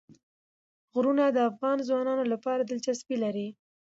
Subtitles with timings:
[0.93, 3.47] غرونه د افغان ځوانانو لپاره دلچسپي لري.